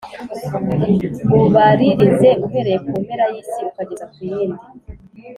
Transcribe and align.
ubaririze 1.45 2.29
uhereye 2.45 2.77
ku 2.85 2.93
mpera 3.03 3.25
y’isi 3.33 3.59
ukageza 3.69 4.05
ku 4.13 4.19
yindi: 4.29 4.63